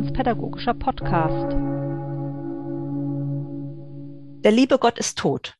Religionspädagogischer 0.00 0.72
Podcast. 0.72 1.52
Der 4.42 4.50
liebe 4.50 4.78
Gott 4.78 4.98
ist 4.98 5.18
tot. 5.18 5.58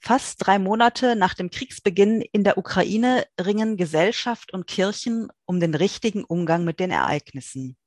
Fast 0.00 0.46
drei 0.46 0.58
Monate 0.58 1.16
nach 1.16 1.32
dem 1.32 1.48
Kriegsbeginn 1.48 2.20
in 2.20 2.44
der 2.44 2.58
Ukraine 2.58 3.26
ringen 3.40 3.78
Gesellschaft 3.78 4.52
und 4.52 4.66
Kirchen 4.66 5.28
um 5.46 5.60
den 5.60 5.74
richtigen 5.74 6.24
Umgang 6.24 6.64
mit 6.64 6.78
den 6.78 6.90
Ereignissen. 6.90 7.78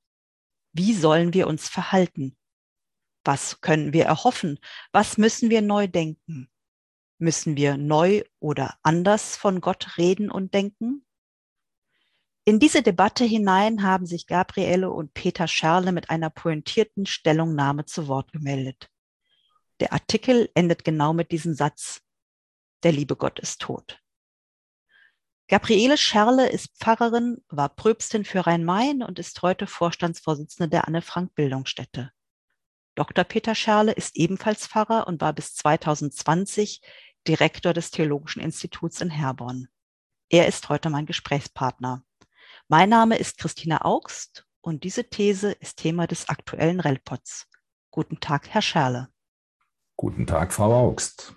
Wie 0.74 0.94
sollen 0.94 1.36
wir 1.36 1.46
uns 1.46 1.70
verhalten? 1.70 2.36
Was 3.23 3.62
können 3.62 3.94
wir 3.94 4.05
erhoffen? 4.05 4.57
Was 4.91 5.20
müssen 5.20 5.52
wir 5.52 5.62
neu 5.62 5.88
denken? 5.88 6.50
Müssen 7.20 7.55
wir 7.55 7.78
neu 7.78 8.23
oder 8.39 8.80
anders 8.82 9.38
von 9.38 9.62
Gott 9.62 9.96
reden 10.00 10.32
und 10.32 10.55
denken? 10.55 11.05
In 12.48 12.60
diese 12.60 12.82
Debatte 12.82 13.25
hinein 13.25 13.83
haben 13.83 14.06
sich 14.06 14.25
Gabriele 14.25 14.89
und 14.89 15.14
Peter 15.14 15.50
Scherle 15.50 15.92
mit 15.92 16.10
einer 16.10 16.29
pointierten 16.29 17.05
Stellungnahme 17.05 17.83
zu 17.83 18.07
Wort 18.07 18.32
gemeldet. 18.32 18.89
Der 19.82 19.92
Artikel 19.92 20.50
endet 20.54 20.86
genau 20.86 21.11
mit 21.11 21.33
diesem 21.33 21.54
Satz. 21.54 22.04
Der 22.83 22.93
liebe 22.93 23.18
Gott 23.18 23.38
ist 23.39 23.60
tot. 23.60 24.02
Gabriele 25.50 25.97
Scherle 25.97 26.47
ist 26.47 26.69
Pfarrerin, 26.78 27.43
war 27.50 27.68
Pröbstin 27.68 28.24
für 28.24 28.47
Rhein-Main 28.47 29.04
und 29.04 29.19
ist 29.19 29.41
heute 29.41 29.68
Vorstandsvorsitzende 29.68 30.69
der 30.69 30.88
Anne-Frank-Bildungsstätte. 30.88 32.14
Dr. 32.95 33.25
Peter 33.25 33.55
Scherle 33.55 33.91
ist 33.91 34.16
ebenfalls 34.16 34.67
Pfarrer 34.67 35.05
und 35.08 35.19
war 35.19 35.33
bis 35.33 35.53
2020 35.55 36.80
Direktor 37.27 37.73
des 37.73 37.91
Theologischen 37.91 38.41
Instituts 38.41 39.02
in 39.02 39.09
Herborn. 39.09 39.67
Er 40.30 40.47
ist 40.47 40.69
heute 40.69 40.89
mein 40.89 41.05
Gesprächspartner. 41.05 42.06
Mein 42.70 42.89
Name 42.89 43.17
ist 43.17 43.38
Christina 43.38 43.86
Augst 43.86 44.45
und 44.59 44.83
diese 44.83 45.09
These 45.09 45.53
ist 45.53 45.78
Thema 45.78 46.05
des 46.05 46.28
aktuellen 46.28 46.81
Relpots. 46.81 47.47
Guten 47.91 48.19
Tag, 48.19 48.50
Herr 48.50 48.61
Scherle. 48.61 49.08
Guten 49.95 50.28
Tag, 50.28 50.52
Frau 50.52 50.73
Augst. 50.73 51.33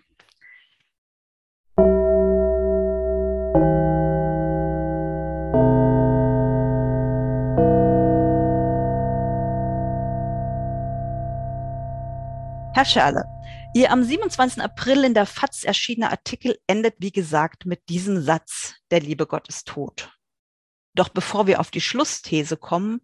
Herr 12.74 12.84
Scherle, 12.84 13.24
Ihr 13.72 13.92
am 13.92 14.02
27. 14.02 14.60
April 14.60 15.04
in 15.04 15.14
der 15.14 15.26
FAZ 15.26 15.62
erschienener 15.62 16.10
Artikel 16.10 16.58
endet, 16.66 16.96
wie 16.98 17.12
gesagt, 17.12 17.66
mit 17.66 17.88
diesem 17.88 18.20
Satz, 18.20 18.74
der 18.90 18.98
liebe 18.98 19.28
Gott 19.28 19.46
ist 19.46 19.68
tot. 19.68 20.19
Doch 20.94 21.08
bevor 21.08 21.46
wir 21.46 21.60
auf 21.60 21.70
die 21.70 21.80
Schlussthese 21.80 22.56
kommen, 22.56 23.00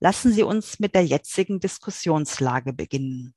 lassen 0.00 0.32
Sie 0.32 0.42
uns 0.42 0.78
mit 0.78 0.94
der 0.94 1.04
jetzigen 1.04 1.60
Diskussionslage 1.60 2.72
beginnen. 2.72 3.34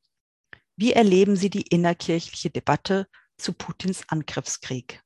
Wie 0.75 0.93
erleben 0.93 1.35
Sie 1.35 1.49
die 1.49 1.63
innerkirchliche 1.63 2.49
Debatte 2.49 3.07
zu 3.37 3.53
Putins 3.53 4.03
Angriffskrieg? 4.09 5.01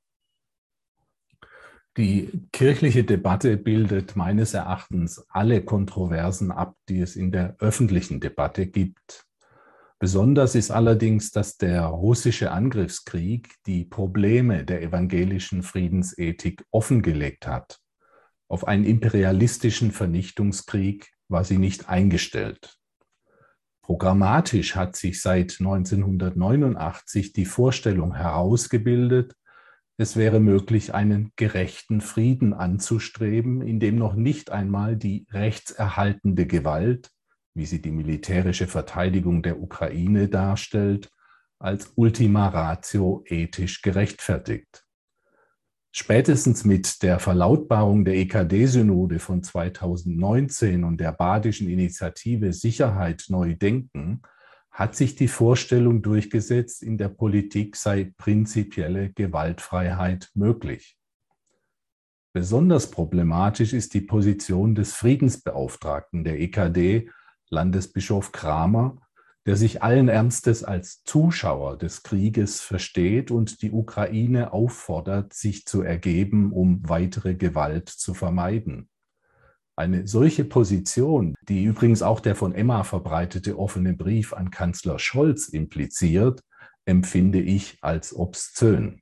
Die 1.98 2.48
kirchliche 2.53 3.03
Debatte 3.03 3.58
bildet 3.58 4.16
meines 4.16 4.53
Erachtens 4.53 5.26
alle 5.28 5.64
Kontroversen 5.64 6.50
ab, 6.52 6.78
die 6.88 7.02
es 7.02 7.17
in 7.17 7.33
der 7.33 7.58
öffentlichen 7.59 8.22
Debatte 8.22 8.66
gibt. 8.66 9.26
Besonders 10.00 10.55
ist 10.55 10.72
allerdings, 10.72 11.31
dass 11.31 11.58
der 11.58 11.83
russische 11.83 12.52
Angriffskrieg 12.52 13.55
die 13.66 13.83
Probleme 13.83 14.66
der 14.66 14.81
evangelischen 14.81 15.64
Friedensethik 15.64 16.66
offengelegt 16.72 17.45
hat. 17.45 17.81
Auf 18.52 18.67
einen 18.67 18.83
imperialistischen 18.83 19.94
Vernichtungskrieg 19.94 21.13
war 21.30 21.45
sie 21.45 21.57
nicht 21.57 21.88
eingestellt. 21.88 22.75
Programmatisch 23.81 24.75
hat 24.75 24.97
sich 24.97 25.21
seit 25.21 25.61
1989 25.61 27.31
die 27.31 27.45
Vorstellung 27.45 28.14
herausgebildet, 28.14 29.37
es 29.95 30.17
wäre 30.17 30.42
möglich, 30.42 30.93
einen 30.93 31.31
gerechten 31.37 32.02
Frieden 32.02 32.53
anzustreben, 32.53 33.61
in 33.61 33.80
dem 33.80 33.95
noch 33.95 34.15
nicht 34.15 34.52
einmal 34.52 34.97
die 34.97 35.26
rechtserhaltende 35.31 36.45
Gewalt, 36.45 37.09
wie 37.53 37.65
sie 37.65 37.81
die 37.81 37.92
militärische 37.92 38.67
Verteidigung 38.67 39.43
der 39.43 39.61
Ukraine 39.61 40.27
darstellt, 40.27 41.09
als 41.58 41.93
Ultima 41.95 42.49
Ratio 42.49 43.23
ethisch 43.27 43.81
gerechtfertigt. 43.81 44.83
Spätestens 45.93 46.63
mit 46.63 47.03
der 47.03 47.19
Verlautbarung 47.19 48.05
der 48.05 48.15
EKD-Synode 48.15 49.19
von 49.19 49.43
2019 49.43 50.85
und 50.85 51.02
der 51.02 51.11
badischen 51.11 51.67
Initiative 51.67 52.53
Sicherheit 52.53 53.25
neu 53.27 53.55
denken 53.55 54.21
hat 54.71 54.95
sich 54.95 55.15
die 55.15 55.27
Vorstellung 55.27 56.02
durchgesetzt, 56.02 56.81
in 56.81 56.97
der 56.97 57.09
Politik 57.09 57.75
sei 57.75 58.13
prinzipielle 58.17 59.11
Gewaltfreiheit 59.11 60.29
möglich. 60.33 60.97
Besonders 62.33 62.89
problematisch 62.89 63.73
ist 63.73 63.93
die 63.93 63.99
Position 63.99 64.73
des 64.73 64.93
Friedensbeauftragten 64.93 66.23
der 66.23 66.39
EKD, 66.39 67.09
Landesbischof 67.49 68.31
Kramer, 68.31 69.02
der 69.45 69.55
sich 69.55 69.81
allen 69.81 70.07
Ernstes 70.07 70.63
als 70.63 71.03
Zuschauer 71.03 71.77
des 71.77 72.03
Krieges 72.03 72.61
versteht 72.61 73.31
und 73.31 73.61
die 73.61 73.71
Ukraine 73.71 74.53
auffordert, 74.53 75.33
sich 75.33 75.65
zu 75.65 75.81
ergeben, 75.81 76.52
um 76.52 76.87
weitere 76.87 77.33
Gewalt 77.35 77.89
zu 77.89 78.13
vermeiden. 78.13 78.87
Eine 79.75 80.05
solche 80.05 80.43
Position, 80.43 81.33
die 81.47 81.63
übrigens 81.63 82.03
auch 82.03 82.19
der 82.19 82.35
von 82.35 82.53
Emma 82.53 82.83
verbreitete 82.83 83.57
offene 83.57 83.93
Brief 83.93 84.33
an 84.33 84.52
Kanzler 84.52 84.99
Scholz 84.99 85.47
impliziert, 85.47 86.41
empfinde 86.85 87.39
ich 87.41 87.77
als 87.81 88.15
obszön. 88.15 89.02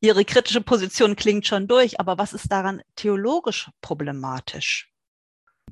Ihre 0.00 0.24
kritische 0.24 0.60
Position 0.60 1.16
klingt 1.16 1.46
schon 1.46 1.66
durch, 1.66 2.00
aber 2.00 2.18
was 2.18 2.32
ist 2.32 2.50
daran 2.50 2.80
theologisch 2.94 3.70
problematisch? 3.80 4.92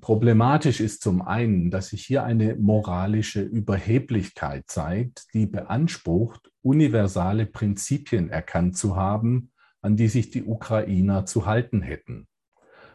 Problematisch 0.01 0.81
ist 0.81 1.03
zum 1.03 1.23
einen, 1.23 1.71
dass 1.71 1.89
sich 1.89 2.05
hier 2.05 2.25
eine 2.25 2.57
moralische 2.57 3.43
Überheblichkeit 3.43 4.65
zeigt, 4.67 5.27
die 5.33 5.47
beansprucht, 5.47 6.51
universale 6.63 7.47
Prinzipien 7.47 8.29
erkannt 8.29 8.77
zu 8.77 8.97
haben, 8.97 9.53
an 9.81 9.97
die 9.97 10.09
sich 10.09 10.31
die 10.31 10.45
Ukrainer 10.45 11.27
zu 11.27 11.47
halten 11.47 11.83
hätten. 11.83 12.27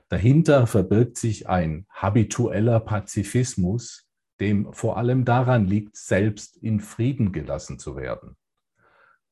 Dahinter 0.09 0.65
verbirgt 0.65 1.17
sich 1.17 1.47
ein 1.47 1.85
habitueller 1.89 2.79
Pazifismus, 2.79 4.07
dem 4.39 4.73
vor 4.73 4.97
allem 4.97 5.25
daran 5.25 5.65
liegt, 5.65 5.97
selbst 5.97 6.57
in 6.57 6.79
Frieden 6.79 7.31
gelassen 7.31 7.77
zu 7.77 7.95
werden. 7.95 8.35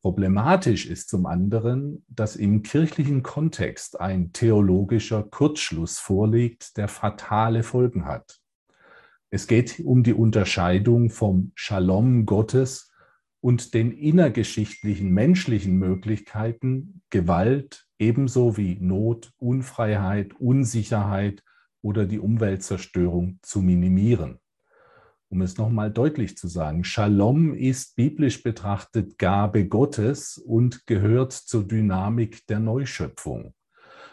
Problematisch 0.02 0.86
ist 0.86 1.10
zum 1.10 1.26
anderen, 1.26 2.06
dass 2.08 2.36
im 2.36 2.62
kirchlichen 2.62 3.24
Kontext 3.24 4.00
ein 4.00 4.32
theologischer 4.32 5.24
Kurzschluss 5.24 5.98
vorliegt, 5.98 6.78
der 6.78 6.88
fatale 6.88 7.64
Folgen 7.64 8.06
hat. 8.06 8.40
Es 9.30 9.48
geht 9.48 9.80
um 9.80 10.04
die 10.04 10.14
Unterscheidung 10.14 11.10
vom 11.10 11.52
Shalom 11.56 12.26
Gottes 12.26 12.92
und 13.42 13.74
den 13.74 13.92
innergeschichtlichen 13.92 15.12
menschlichen 15.12 15.78
Möglichkeiten, 15.78 17.02
Gewalt 17.10 17.88
ebenso 18.00 18.56
wie 18.56 18.78
Not, 18.80 19.34
Unfreiheit, 19.38 20.40
Unsicherheit 20.40 21.44
oder 21.82 22.06
die 22.06 22.20
Umweltzerstörung 22.20 23.40
zu 23.42 23.62
minimieren 23.62 24.40
um 25.30 25.42
es 25.42 25.58
nochmal 25.58 25.92
deutlich 25.92 26.38
zu 26.38 26.48
sagen, 26.48 26.84
Shalom 26.84 27.54
ist 27.54 27.96
biblisch 27.96 28.44
betrachtet 28.44 29.18
Gabe 29.18 29.68
Gottes 29.68 30.38
und 30.38 30.88
gehört 30.88 31.34
zur 31.34 31.68
Dynamik 31.68 32.46
der 32.48 32.60
Neuschöpfung. 32.60 33.54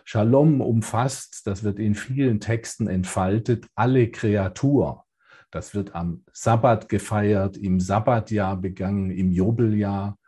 Shalom 0.05 0.61
umfasst, 0.61 1.47
das 1.47 1.63
wird 1.63 1.79
in 1.79 1.95
vielen 1.95 2.41
Texten 2.41 2.89
entfaltet, 2.89 3.67
alle 3.75 4.11
Kreatur. 4.11 5.05
Das 5.51 5.75
wird 5.75 5.95
am 5.95 6.25
Sabbat 6.33 6.89
gefeiert, 6.89 7.57
im 7.57 7.81
Sabbatjahr 7.81 8.57
begangen, 8.57 9.11
im 9.11 9.31
Jubeljahr. 9.31 10.19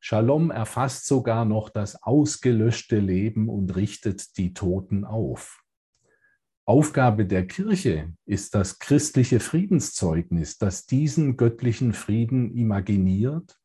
Shalom 0.00 0.50
erfasst 0.50 1.06
sogar 1.06 1.44
noch 1.44 1.70
das 1.70 2.02
ausgelöschte 2.02 2.98
Leben 2.98 3.48
und 3.48 3.74
richtet 3.74 4.38
die 4.38 4.54
Toten 4.54 5.04
auf. 5.04 5.65
Aufgabe 6.68 7.26
der 7.26 7.46
Kirche 7.46 8.12
ist 8.24 8.56
das 8.56 8.80
christliche 8.80 9.38
Friedenszeugnis, 9.38 10.58
das 10.58 10.84
diesen 10.84 11.36
göttlichen 11.36 11.92
Frieden 11.92 12.50
imaginiert 12.50 13.60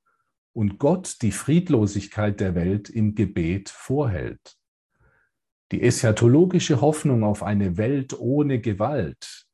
und 0.53 0.77
Gott 0.77 1.18
die 1.24 1.31
Friedlosigkeit 1.31 2.39
der 2.39 2.53
Welt 2.53 2.89
im 2.89 3.15
Gebet 3.15 3.69
vorhält. 3.69 4.56
Die 5.71 5.81
eschatologische 5.81 6.80
Hoffnung 6.80 7.24
auf 7.24 7.42
eine 7.42 7.77
Welt 7.77 8.13
ohne 8.19 8.62
Gewalt, 8.62 9.47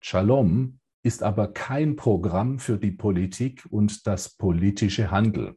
Shalom, 0.00 0.80
ist 1.04 1.22
aber 1.22 1.52
kein 1.52 1.94
Programm 1.94 2.58
für 2.58 2.78
die 2.78 2.90
Politik 2.90 3.64
und 3.70 4.08
das 4.08 4.30
politische 4.30 5.12
Handeln. 5.12 5.54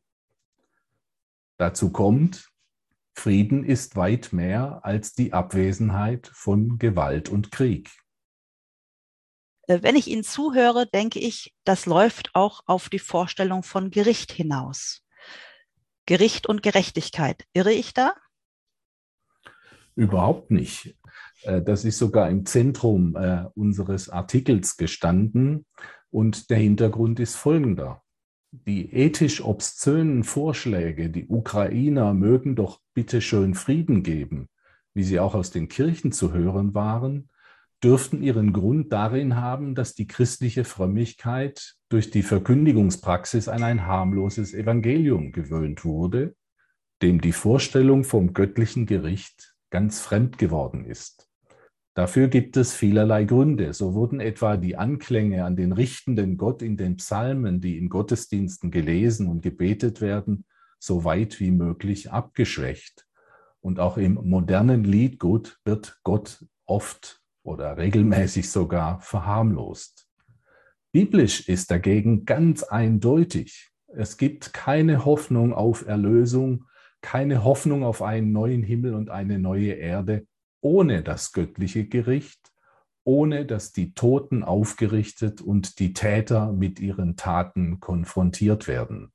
Dazu 1.58 1.92
kommt, 1.92 2.51
Frieden 3.14 3.64
ist 3.64 3.96
weit 3.96 4.34
mehr 4.34 4.82
als 4.84 5.14
die 5.14 5.34
Abwesenheit 5.34 6.30
von 6.34 6.78
Gewalt 6.80 7.30
und 7.30 7.52
Krieg. 7.52 7.90
Äh, 9.68 9.84
wenn 9.84 9.96
ich 9.96 10.08
Ihnen 10.08 10.24
zuhöre, 10.24 10.88
denke 10.88 11.20
ich, 11.20 11.54
das 11.64 11.86
läuft 11.86 12.32
auch 12.34 12.64
auf 12.66 12.90
die 12.90 13.00
Vorstellung 13.00 13.64
von 13.64 13.92
Gericht 13.92 14.32
hinaus. 14.32 15.04
Gericht 16.06 16.48
und 16.48 16.64
Gerechtigkeit. 16.64 17.46
Irre 17.54 17.72
ich 17.72 17.94
da? 17.94 18.14
Überhaupt 19.96 20.52
nicht. 20.52 20.96
Äh, 21.44 21.62
das 21.62 21.86
ist 21.86 22.00
sogar 22.00 22.30
im 22.30 22.46
Zentrum 22.46 23.16
äh, 23.16 23.46
unseres 23.56 24.10
Artikels 24.10 24.78
gestanden. 24.78 25.66
Und 26.10 26.50
der 26.50 26.58
Hintergrund 26.58 27.20
ist 27.20 27.36
folgender. 27.36 28.04
Die 28.54 28.94
ethisch 28.94 29.42
obszönen 29.42 30.26
Vorschläge, 30.26 31.10
die 31.10 31.28
Ukrainer 31.28 32.14
mögen 32.14 32.58
doch 32.58 32.82
bitte 32.94 33.22
schön 33.22 33.56
Frieden 33.56 34.04
geben, 34.04 34.50
wie 34.94 35.04
sie 35.04 35.22
auch 35.22 35.36
aus 35.36 35.52
den 35.52 35.70
Kirchen 35.70 36.12
zu 36.12 36.34
hören 36.34 36.74
waren, 36.74 37.30
dürften 37.82 38.22
ihren 38.22 38.52
Grund 38.52 38.92
darin 38.92 39.38
haben, 39.38 39.74
dass 39.74 39.96
die 39.96 40.06
christliche 40.06 40.66
Frömmigkeit 40.66 41.78
durch 41.88 42.12
die 42.12 42.24
Verkündigungspraxis 42.24 43.48
an 43.48 43.64
ein 43.64 43.88
harmloses 43.88 44.54
Evangelium 44.54 45.32
gewöhnt 45.32 45.86
wurde, 45.86 46.36
dem 47.02 47.22
die 47.22 47.32
Vorstellung 47.32 48.04
vom 48.04 48.34
göttlichen 48.34 48.86
Gericht 48.86 49.56
ganz 49.70 50.02
fremd 50.02 50.38
geworden 50.38 50.84
ist. 50.84 51.31
Dafür 51.94 52.30
gibt 52.30 52.56
es 52.56 52.74
vielerlei 52.74 53.26
Gründe. 53.26 53.74
So 53.74 53.94
wurden 53.94 54.22
etwa 54.22 54.56
die 54.56 54.78
Anklänge 54.78 55.44
an 55.44 55.58
den 55.58 55.74
richtenden 55.74 56.38
Gott 56.38 56.62
in 56.62 56.78
den 56.78 56.98
Psalmen, 56.98 57.60
die 57.60 57.78
in 57.78 57.90
Gottesdiensten 57.90 58.72
gelesen 58.72 59.28
und 59.28 59.42
gebetet 59.42 60.00
werden, 60.00 60.46
so 60.80 61.04
weit 61.04 61.40
wie 61.40 61.52
möglich 61.52 62.12
abgeschwächt. 62.12 63.06
Und 63.60 63.80
auch 63.80 63.98
im 63.98 64.14
modernen 64.14 64.84
Liedgut 64.84 65.60
wird 65.66 66.00
Gott 66.04 66.46
oft 66.66 67.22
oder 67.44 67.78
regelmäßig 67.78 68.50
sogar 68.50 69.02
verharmlost. 69.02 70.08
Biblisch 70.94 71.48
ist 71.48 71.72
dagegen 71.72 72.26
ganz 72.26 72.64
eindeutig. 72.64 73.72
Es 73.88 74.18
gibt 74.18 74.54
keine 74.54 75.04
Hoffnung 75.04 75.54
auf 75.54 75.86
Erlösung, 75.86 76.66
keine 77.02 77.44
Hoffnung 77.44 77.84
auf 77.84 78.02
einen 78.02 78.32
neuen 78.32 78.64
Himmel 78.64 78.94
und 78.94 79.10
eine 79.10 79.40
neue 79.40 79.74
Erde, 79.74 80.26
ohne 80.62 81.04
das 81.04 81.34
göttliche 81.34 81.86
Gericht, 81.86 82.52
ohne 83.04 83.46
dass 83.46 83.72
die 83.72 83.94
Toten 83.94 84.44
aufgerichtet 84.44 85.42
und 85.42 85.80
die 85.80 85.94
Täter 85.94 86.54
mit 86.54 86.80
ihren 86.80 87.16
Taten 87.18 87.80
konfrontiert 87.80 88.68
werden. 88.68 89.12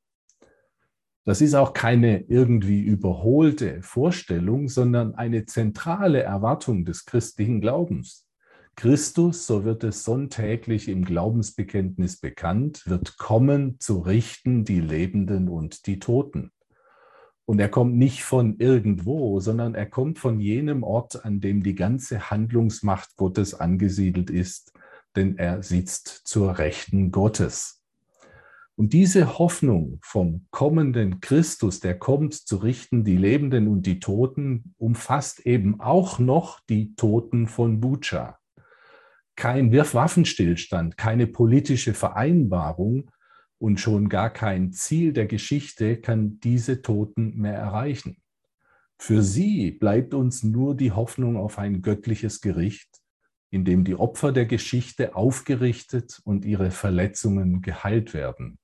Das 1.24 1.40
ist 1.40 1.54
auch 1.54 1.72
keine 1.72 2.20
irgendwie 2.28 2.82
überholte 2.82 3.82
Vorstellung, 3.82 4.68
sondern 4.68 5.16
eine 5.16 5.44
zentrale 5.44 6.22
Erwartung 6.22 6.84
des 6.84 7.04
christlichen 7.04 7.60
Glaubens. 7.60 8.28
Christus, 8.76 9.46
so 9.46 9.64
wird 9.64 9.82
es 9.84 10.04
sonntäglich 10.04 10.88
im 10.88 11.04
Glaubensbekenntnis 11.04 12.20
bekannt, 12.20 12.82
wird 12.86 13.16
kommen 13.16 13.80
zu 13.80 14.00
richten 14.00 14.64
die 14.64 14.80
Lebenden 14.80 15.48
und 15.48 15.86
die 15.86 15.98
Toten. 15.98 16.52
Und 17.46 17.60
er 17.60 17.68
kommt 17.68 17.96
nicht 17.96 18.24
von 18.24 18.58
irgendwo, 18.58 19.38
sondern 19.38 19.76
er 19.76 19.86
kommt 19.86 20.18
von 20.18 20.40
jenem 20.40 20.82
Ort, 20.82 21.24
an 21.24 21.40
dem 21.40 21.62
die 21.62 21.76
ganze 21.76 22.30
Handlungsmacht 22.30 23.16
Gottes 23.16 23.54
angesiedelt 23.54 24.30
ist, 24.30 24.72
denn 25.14 25.38
er 25.38 25.62
sitzt 25.62 26.08
zur 26.24 26.58
Rechten 26.58 27.12
Gottes. 27.12 27.84
Und 28.74 28.92
diese 28.92 29.38
Hoffnung 29.38 29.98
vom 30.02 30.46
kommenden 30.50 31.20
Christus, 31.20 31.80
der 31.80 31.98
kommt 31.98 32.34
zu 32.34 32.56
richten 32.56 33.04
die 33.04 33.16
Lebenden 33.16 33.68
und 33.68 33.86
die 33.86 34.00
Toten, 34.00 34.74
umfasst 34.76 35.46
eben 35.46 35.80
auch 35.80 36.18
noch 36.18 36.60
die 36.68 36.94
Toten 36.96 37.46
von 37.46 37.80
Bucha. 37.80 38.38
Kein 39.34 39.72
Waffenstillstand, 39.72 40.98
keine 40.98 41.26
politische 41.26 41.94
Vereinbarung, 41.94 43.10
und 43.58 43.80
schon 43.80 44.08
gar 44.08 44.30
kein 44.30 44.72
Ziel 44.72 45.12
der 45.12 45.26
Geschichte 45.26 45.96
kann 45.96 46.40
diese 46.40 46.82
Toten 46.82 47.36
mehr 47.36 47.54
erreichen. 47.54 48.18
Für 48.98 49.22
sie 49.22 49.72
bleibt 49.72 50.14
uns 50.14 50.42
nur 50.42 50.74
die 50.74 50.92
Hoffnung 50.92 51.36
auf 51.36 51.58
ein 51.58 51.82
göttliches 51.82 52.40
Gericht, 52.40 53.02
in 53.50 53.64
dem 53.64 53.84
die 53.84 53.94
Opfer 53.94 54.32
der 54.32 54.46
Geschichte 54.46 55.14
aufgerichtet 55.14 56.20
und 56.24 56.44
ihre 56.44 56.70
Verletzungen 56.70 57.62
geheilt 57.62 58.14
werden. 58.14 58.58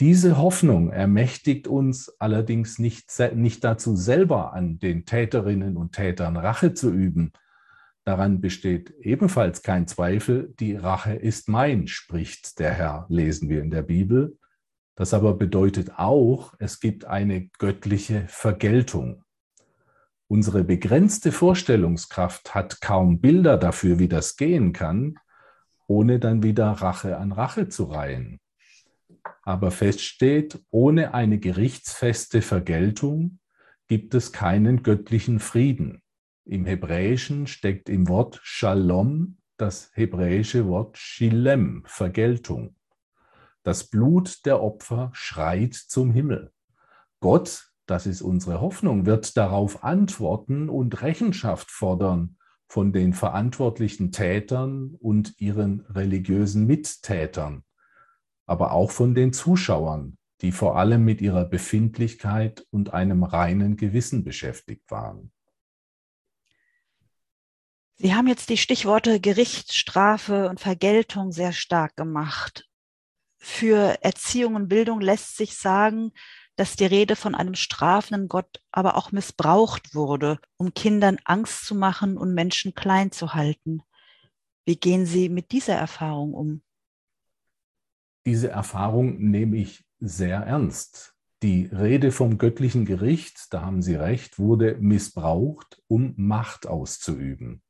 Diese 0.00 0.38
Hoffnung 0.38 0.90
ermächtigt 0.90 1.66
uns 1.66 2.08
allerdings 2.20 2.78
nicht, 2.78 3.10
nicht 3.34 3.64
dazu, 3.64 3.96
selber 3.96 4.52
an 4.52 4.78
den 4.78 5.04
Täterinnen 5.04 5.76
und 5.76 5.92
Tätern 5.92 6.36
Rache 6.36 6.72
zu 6.72 6.92
üben, 6.92 7.32
Daran 8.08 8.40
besteht 8.40 8.94
ebenfalls 9.02 9.60
kein 9.60 9.86
Zweifel, 9.86 10.54
die 10.60 10.74
Rache 10.74 11.12
ist 11.12 11.46
mein, 11.46 11.88
spricht 11.88 12.58
der 12.58 12.72
Herr, 12.72 13.04
lesen 13.10 13.50
wir 13.50 13.60
in 13.60 13.70
der 13.70 13.82
Bibel. 13.82 14.38
Das 14.94 15.12
aber 15.12 15.34
bedeutet 15.34 15.98
auch, 15.98 16.54
es 16.58 16.80
gibt 16.80 17.04
eine 17.04 17.48
göttliche 17.58 18.24
Vergeltung. 18.28 19.24
Unsere 20.26 20.64
begrenzte 20.64 21.32
Vorstellungskraft 21.32 22.54
hat 22.54 22.80
kaum 22.80 23.20
Bilder 23.20 23.58
dafür, 23.58 23.98
wie 23.98 24.08
das 24.08 24.38
gehen 24.38 24.72
kann, 24.72 25.16
ohne 25.86 26.18
dann 26.18 26.42
wieder 26.42 26.70
Rache 26.70 27.18
an 27.18 27.32
Rache 27.32 27.68
zu 27.68 27.84
reihen. 27.84 28.40
Aber 29.42 29.70
fest 29.70 30.00
steht, 30.00 30.58
ohne 30.70 31.12
eine 31.12 31.38
gerichtsfeste 31.38 32.40
Vergeltung 32.40 33.38
gibt 33.86 34.14
es 34.14 34.32
keinen 34.32 34.82
göttlichen 34.82 35.40
Frieden. 35.40 36.00
Im 36.50 36.64
Hebräischen 36.64 37.46
steckt 37.46 37.90
im 37.90 38.08
Wort 38.08 38.40
Shalom 38.42 39.36
das 39.58 39.90
hebräische 39.92 40.66
Wort 40.66 40.96
Shilem, 40.96 41.82
Vergeltung. 41.84 42.74
Das 43.64 43.84
Blut 43.84 44.46
der 44.46 44.62
Opfer 44.62 45.10
schreit 45.12 45.74
zum 45.74 46.10
Himmel. 46.10 46.50
Gott, 47.20 47.70
das 47.84 48.06
ist 48.06 48.22
unsere 48.22 48.62
Hoffnung, 48.62 49.04
wird 49.04 49.36
darauf 49.36 49.84
antworten 49.84 50.70
und 50.70 51.02
Rechenschaft 51.02 51.70
fordern 51.70 52.38
von 52.66 52.94
den 52.94 53.12
verantwortlichen 53.12 54.10
Tätern 54.10 54.94
und 55.00 55.38
ihren 55.42 55.80
religiösen 55.80 56.66
Mittätern, 56.66 57.62
aber 58.46 58.72
auch 58.72 58.90
von 58.90 59.14
den 59.14 59.34
Zuschauern, 59.34 60.16
die 60.40 60.52
vor 60.52 60.78
allem 60.78 61.04
mit 61.04 61.20
ihrer 61.20 61.44
Befindlichkeit 61.44 62.66
und 62.70 62.94
einem 62.94 63.22
reinen 63.22 63.76
Gewissen 63.76 64.24
beschäftigt 64.24 64.90
waren. 64.90 65.30
Sie 68.00 68.14
haben 68.14 68.28
jetzt 68.28 68.48
die 68.48 68.56
Stichworte 68.56 69.18
Gericht, 69.18 69.72
Strafe 69.74 70.48
und 70.48 70.60
Vergeltung 70.60 71.32
sehr 71.32 71.52
stark 71.52 71.96
gemacht. 71.96 72.68
Für 73.38 73.98
Erziehung 74.02 74.54
und 74.54 74.68
Bildung 74.68 75.00
lässt 75.00 75.36
sich 75.36 75.56
sagen, 75.56 76.12
dass 76.54 76.76
die 76.76 76.86
Rede 76.86 77.16
von 77.16 77.34
einem 77.34 77.54
strafenden 77.54 78.28
Gott 78.28 78.62
aber 78.70 78.96
auch 78.96 79.10
missbraucht 79.10 79.96
wurde, 79.96 80.38
um 80.56 80.74
Kindern 80.74 81.18
Angst 81.24 81.66
zu 81.66 81.74
machen 81.74 82.16
und 82.16 82.34
Menschen 82.34 82.72
klein 82.72 83.10
zu 83.10 83.34
halten. 83.34 83.82
Wie 84.64 84.76
gehen 84.76 85.04
Sie 85.04 85.28
mit 85.28 85.50
dieser 85.50 85.74
Erfahrung 85.74 86.34
um? 86.34 86.62
Diese 88.26 88.48
Erfahrung 88.48 89.18
nehme 89.18 89.56
ich 89.56 89.84
sehr 89.98 90.38
ernst. 90.38 91.16
Die 91.42 91.66
Rede 91.66 92.12
vom 92.12 92.38
göttlichen 92.38 92.84
Gericht, 92.84 93.52
da 93.52 93.62
haben 93.62 93.82
Sie 93.82 93.96
recht, 93.96 94.38
wurde 94.38 94.76
missbraucht, 94.78 95.82
um 95.88 96.14
Macht 96.16 96.66
auszuüben. 96.66 97.62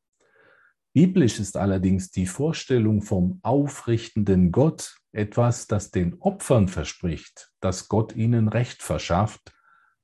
Biblisch 0.99 1.39
ist 1.39 1.57
allerdings 1.57 2.11
die 2.11 2.27
Vorstellung 2.27 3.03
vom 3.03 3.39
aufrichtenden 3.45 4.51
Gott 4.51 4.97
etwas, 5.13 5.69
das 5.69 5.93
den 5.93 6.15
Opfern 6.19 6.67
verspricht, 6.67 7.53
dass 7.61 7.87
Gott 7.87 8.17
ihnen 8.17 8.49
Recht 8.49 8.83
verschafft, 8.83 9.53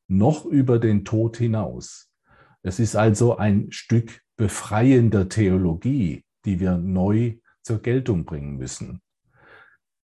noch 0.07 0.47
über 0.47 0.79
den 0.79 1.05
Tod 1.05 1.37
hinaus. 1.37 2.13
Es 2.63 2.79
ist 2.79 2.95
also 2.95 3.37
ein 3.37 3.73
Stück 3.73 4.21
befreiender 4.37 5.29
Theologie, 5.29 6.25
die 6.45 6.61
wir 6.61 6.79
neu 6.79 7.39
zur 7.65 7.83
Geltung 7.83 8.25
bringen 8.25 8.57
müssen. 8.57 9.03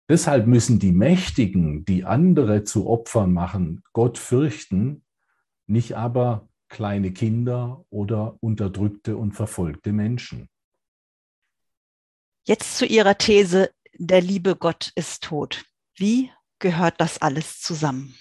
Deshalb 0.09 0.47
müssen 0.47 0.79
die 0.79 0.93
Mächtigen, 0.93 1.83
die 1.83 2.05
andere 2.05 2.63
zu 2.63 2.87
Opfern 2.87 3.33
machen, 3.33 3.83
Gott 3.91 4.17
fürchten, 4.17 5.03
nicht 5.65 5.97
aber 5.97 6.47
kleine 6.69 7.11
Kinder 7.11 7.83
oder 7.89 8.37
unterdrückte 8.39 9.17
und 9.17 9.33
verfolgte 9.33 9.91
Menschen. 9.91 10.47
Jetzt 12.47 12.77
zu 12.77 12.85
Ihrer 12.85 13.17
These, 13.17 13.71
der 13.97 14.21
liebe 14.21 14.55
Gott 14.55 14.93
ist 14.95 15.21
tot. 15.25 15.65
Wie 15.97 16.31
gehört 16.59 17.01
das 17.01 17.21
alles 17.21 17.59
zusammen? 17.59 18.15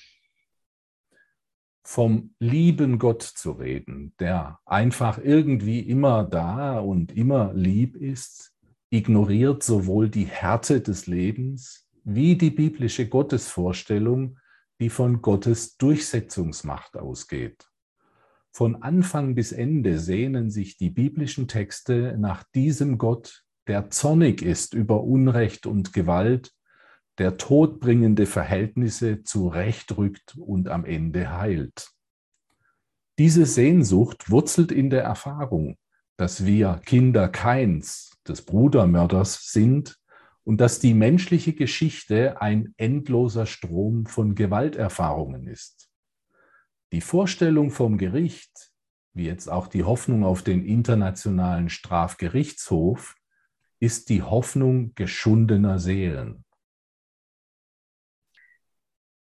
Vom 1.85 2.35
lieben 2.41 2.99
Gott 2.99 3.23
zu 3.23 3.53
reden, 3.53 4.15
der 4.19 4.59
einfach 4.65 5.19
irgendwie 5.23 5.79
immer 5.79 6.25
da 6.25 6.81
und 6.81 7.17
immer 7.17 7.55
lieb 7.55 7.95
ist, 7.95 8.53
ignoriert 8.91 9.63
sowohl 9.63 10.09
die 10.09 10.27
Härte 10.27 10.81
des 10.81 11.07
Lebens 11.07 11.89
wie 12.03 12.35
die 12.35 12.51
biblische 12.51 13.09
Gottesvorstellung, 13.09 14.41
die 14.81 14.91
von 14.91 15.23
Gottes 15.23 15.77
Durchsetzungsmacht 15.77 16.97
ausgeht. 16.97 17.69
Von 18.51 18.83
Anfang 18.83 19.37
bis 19.37 19.53
Ende 19.53 20.01
sehnen 20.01 20.51
sich 20.51 20.77
die 20.79 20.91
biblischen 20.91 21.47
Texte 21.47 22.17
nach 22.19 22.43
diesem 22.43 22.99
Gott, 22.99 23.46
der 23.67 23.91
zornig 23.91 24.43
ist 24.43 24.75
über 24.75 25.03
Unrecht 25.03 25.67
und 25.67 25.93
Gewalt, 25.93 26.53
der 27.19 27.37
todbringende 27.37 28.27
Verhältnisse 28.27 29.23
zurechtrückt 29.23 30.37
und 30.37 30.69
am 30.69 30.85
Ende 30.85 31.37
heilt. 31.37 31.91
Diese 33.19 33.47
Sehnsucht 33.47 34.31
wurzelt 34.31 34.71
in 34.71 34.91
der 34.91 35.03
Erfahrung, 35.03 35.79
dass 36.19 36.45
wir 36.45 36.81
Kinder 36.85 37.29
Keins, 37.29 38.11
des 38.29 38.43
Brudermörders, 38.43 39.51
sind 39.53 39.99
und 40.45 40.61
dass 40.61 40.79
die 40.79 40.95
menschliche 40.95 41.55
Geschichte 41.55 42.41
ein 42.41 42.75
endloser 42.77 43.47
Strom 43.47 44.07
von 44.07 44.35
Gewalterfahrungen 44.35 45.47
ist. 45.47 45.89
Die 46.93 47.01
Vorstellung 47.01 47.71
vom 47.71 47.99
Gericht, 47.99 48.71
wie 49.13 49.25
jetzt 49.25 49.51
auch 49.51 49.67
die 49.67 49.85
Hoffnung 49.85 50.25
auf 50.25 50.43
den 50.43 50.65
Internationalen 50.65 51.69
Strafgerichtshof, 51.69 53.17
ist 53.79 54.09
die 54.09 54.23
Hoffnung 54.23 54.95
geschundener 54.95 55.79
Seelen. 55.79 56.45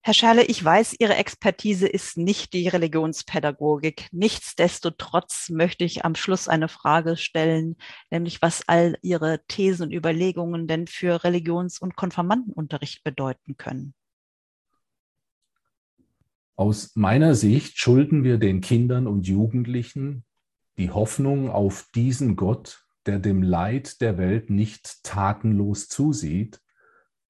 Herr 0.05 0.13
Scherle, 0.13 0.43
ich 0.43 0.61
weiß, 0.61 0.97
Ihre 0.99 1.15
Expertise 1.15 1.87
ist 1.87 2.17
nicht 2.17 2.51
die 2.51 2.67
Religionspädagogik. 2.67 4.09
Nichtsdestotrotz 4.11 5.49
möchte 5.49 5.85
ich 5.85 6.03
am 6.03 6.15
Schluss 6.15 6.49
eine 6.49 6.67
Frage 6.67 7.15
stellen, 7.15 7.77
nämlich 8.11 8.41
was 8.41 8.67
all 8.67 8.97
Ihre 9.01 9.39
Thesen 9.47 9.83
und 9.83 9.93
Überlegungen 9.93 10.67
denn 10.67 10.87
für 10.87 11.23
Religions- 11.23 11.79
und 11.79 11.95
Konfirmandenunterricht 11.95 13.05
bedeuten 13.05 13.55
können. 13.55 13.93
Aus 16.57 16.97
meiner 16.97 17.33
Sicht 17.33 17.79
schulden 17.79 18.25
wir 18.25 18.37
den 18.39 18.59
Kindern 18.59 19.07
und 19.07 19.25
Jugendlichen 19.25 20.25
die 20.77 20.91
Hoffnung 20.91 21.49
auf 21.49 21.87
diesen 21.95 22.35
Gott, 22.35 22.82
der 23.05 23.19
dem 23.19 23.43
Leid 23.43 24.01
der 24.01 24.17
Welt 24.17 24.49
nicht 24.49 25.03
tatenlos 25.03 25.87
zusieht, 25.87 26.61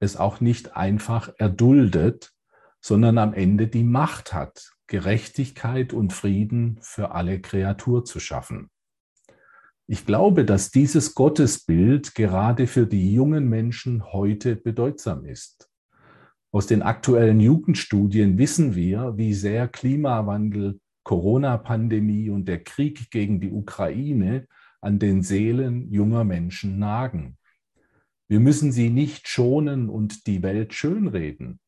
es 0.00 0.16
auch 0.16 0.40
nicht 0.40 0.76
einfach 0.76 1.32
erduldet, 1.38 2.32
sondern 2.80 3.18
am 3.18 3.32
Ende 3.32 3.66
die 3.66 3.84
Macht 3.84 4.32
hat, 4.34 4.72
Gerechtigkeit 4.86 5.92
und 5.92 6.12
Frieden 6.12 6.78
für 6.82 7.12
alle 7.12 7.40
Kreatur 7.40 8.04
zu 8.04 8.20
schaffen. 8.20 8.70
Ich 9.86 10.06
glaube, 10.06 10.44
dass 10.44 10.70
dieses 10.70 11.14
Gottesbild 11.14 12.14
gerade 12.14 12.66
für 12.66 12.86
die 12.86 13.12
jungen 13.14 13.48
Menschen 13.48 14.12
heute 14.12 14.56
bedeutsam 14.56 15.24
ist. 15.24 15.70
Aus 16.52 16.66
den 16.66 16.82
aktuellen 16.82 17.40
Jugendstudien 17.40 18.38
wissen 18.38 18.74
wir, 18.74 19.14
wie 19.16 19.34
sehr 19.34 19.68
Klimawandel, 19.68 20.80
Corona-Pandemie 21.02 22.30
und 22.30 22.46
der 22.46 22.64
Krieg 22.64 23.10
gegen 23.10 23.40
die 23.40 23.50
Ukraine 23.50 24.46
an 24.84 24.98
den 24.98 25.22
Seelen 25.22 25.90
junger 25.90 26.24
Menschen 26.24 26.78
nagen. 26.78 27.38
Wir 28.28 28.40
müssen 28.40 28.72
sie 28.72 28.90
nicht 28.90 29.28
schonen 29.28 29.88
und 29.88 30.26
die 30.26 30.42
Welt 30.42 30.74
schönreden. 30.74 31.58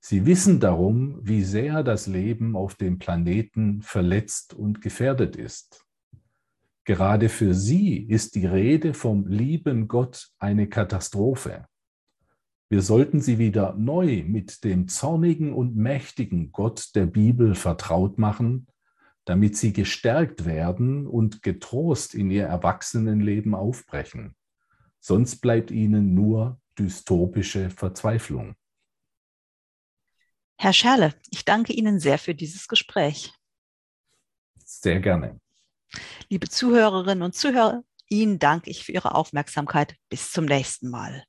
Sie 0.00 0.26
wissen 0.26 0.58
darum, 0.58 1.20
wie 1.22 1.44
sehr 1.44 1.84
das 1.84 2.06
Leben 2.06 2.56
auf 2.56 2.74
dem 2.74 2.98
Planeten 2.98 3.82
verletzt 3.82 4.52
und 4.54 4.80
gefährdet 4.80 5.36
ist. 5.36 5.84
Gerade 6.84 7.28
für 7.28 7.54
sie 7.54 7.98
ist 7.98 8.34
die 8.34 8.46
Rede 8.46 8.94
vom 8.94 9.28
lieben 9.28 9.86
Gott 9.86 10.30
eine 10.38 10.68
Katastrophe. 10.68 11.66
Wir 12.68 12.82
sollten 12.82 13.20
sie 13.20 13.38
wieder 13.38 13.74
neu 13.74 14.24
mit 14.26 14.64
dem 14.64 14.88
zornigen 14.88 15.52
und 15.52 15.76
mächtigen 15.76 16.50
Gott 16.52 16.90
der 16.94 17.06
Bibel 17.06 17.54
vertraut 17.54 18.18
machen, 18.18 18.66
damit 19.24 19.56
sie 19.56 19.72
gestärkt 19.72 20.44
werden 20.44 21.06
und 21.06 21.42
getrost 21.42 22.14
in 22.14 22.30
ihr 22.30 22.44
Erwachsenenleben 22.44 23.54
aufbrechen. 23.54 24.34
Sonst 25.00 25.40
bleibt 25.40 25.70
ihnen 25.70 26.14
nur 26.14 26.60
dystopische 26.78 27.70
Verzweiflung. 27.70 28.54
Herr 30.56 30.72
Scherle, 30.72 31.12
ich 31.30 31.44
danke 31.44 31.72
Ihnen 31.72 31.98
sehr 31.98 32.18
für 32.18 32.36
dieses 32.36 32.68
Gespräch. 32.68 33.32
Sehr 34.64 35.00
gerne. 35.00 35.40
Liebe 36.28 36.48
Zuhörerinnen 36.48 37.22
und 37.22 37.34
Zuhörer, 37.34 37.82
Ihnen 38.08 38.38
danke 38.38 38.70
ich 38.70 38.84
für 38.84 38.92
Ihre 38.92 39.14
Aufmerksamkeit. 39.14 39.96
Bis 40.08 40.30
zum 40.30 40.44
nächsten 40.44 40.88
Mal. 40.88 41.24